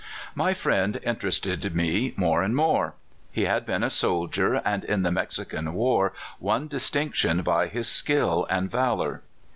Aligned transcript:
My 0.33 0.55
friend 0.55 0.99
interested 1.03 1.75
me 1.75 2.15
more 2.17 2.41
and 2.41 2.55
more. 2.55 2.95
He 3.31 3.45
had 3.45 3.67
been 3.67 3.83
a 3.83 3.89
soldier, 3.91 4.55
and 4.65 4.83
in 4.83 5.03
the 5.03 5.11
Mexican 5.11 5.75
war 5.75 6.11
won 6.39 6.65
distinction 6.67 7.43
by 7.43 7.67
his 7.67 7.87
skill 7.87 8.47
and 8.49 8.71
valor. 8.71 9.21